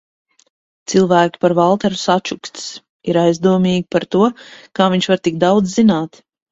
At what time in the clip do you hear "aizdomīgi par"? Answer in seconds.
3.27-4.11